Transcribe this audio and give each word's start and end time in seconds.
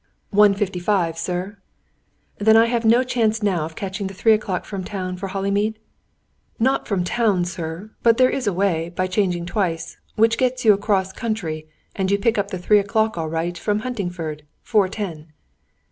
"One 0.31 0.55
fifty 0.55 0.79
five, 0.79 1.15
sir." 1.15 1.59
"Then 2.39 2.57
I 2.57 2.65
have 2.65 2.83
no 2.83 3.03
chance 3.03 3.43
now 3.43 3.65
of 3.65 3.75
catching 3.75 4.07
the 4.07 4.15
three 4.15 4.31
o'clock 4.33 4.65
from 4.65 4.83
town, 4.83 5.15
for 5.15 5.27
Hollymead?" 5.27 5.75
"Not 6.57 6.87
from 6.87 7.03
town, 7.03 7.45
sir. 7.45 7.91
But 8.01 8.17
there 8.17 8.27
is 8.31 8.47
a 8.47 8.51
way, 8.51 8.89
by 8.89 9.05
changing 9.05 9.45
twice, 9.45 9.97
which 10.15 10.39
gets 10.39 10.65
you 10.65 10.73
across 10.73 11.13
country, 11.13 11.67
and 11.95 12.09
you 12.09 12.17
pick 12.17 12.39
up 12.39 12.49
the 12.49 12.57
three 12.57 12.79
o'clock 12.79 13.15
all 13.15 13.29
right 13.29 13.55
at 13.55 13.63
Huntingford, 13.79 14.41
four 14.63 14.87
ten." 14.87 15.33